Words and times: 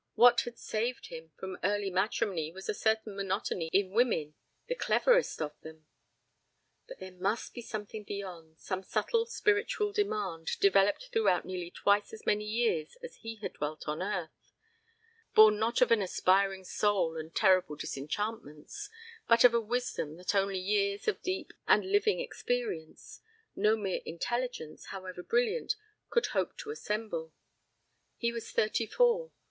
What 0.15 0.41
had 0.45 0.57
saved 0.57 1.09
him 1.09 1.31
from 1.37 1.59
early 1.63 1.91
matrimony 1.91 2.51
was 2.51 2.67
a 2.67 2.73
certain 2.73 3.15
monotony 3.15 3.69
in 3.71 3.91
women, 3.91 4.33
the 4.67 4.73
cleverest 4.73 5.39
of 5.43 5.51
them. 5.61 5.85
But 6.87 6.97
there 6.97 7.11
must 7.11 7.53
be 7.53 7.61
something 7.61 8.03
beyond, 8.03 8.57
some 8.59 8.81
subtle 8.81 9.27
spiritual 9.27 9.93
demand, 9.93 10.57
developed 10.59 11.09
throughout 11.13 11.45
nearly 11.45 11.69
twice 11.69 12.13
as 12.13 12.25
many 12.25 12.45
years 12.45 12.97
as 13.03 13.17
he 13.17 13.35
had 13.43 13.53
dwelt 13.53 13.87
on 13.87 14.01
earth; 14.01 14.53
born 15.35 15.59
not 15.59 15.79
only 15.83 15.87
of 15.87 15.91
an 15.91 16.01
aspiring 16.01 16.63
soul 16.63 17.15
and 17.15 17.35
terrible 17.35 17.75
disenchantments, 17.75 18.89
but 19.27 19.43
of 19.43 19.53
a 19.53 19.61
wisdom 19.61 20.17
that 20.17 20.33
only 20.33 20.57
years 20.57 21.07
of 21.07 21.21
deep 21.21 21.53
and 21.67 21.85
living 21.91 22.19
experience, 22.19 23.21
no 23.55 23.75
mere 23.77 24.01
intelligence, 24.05 24.87
however 24.87 25.21
brilliant, 25.21 25.75
could 26.09 26.25
hope 26.33 26.57
to 26.57 26.71
assemble. 26.71 27.33
He 28.17 28.31
was 28.31 28.49
thirty 28.49 28.87
four. 28.87 29.31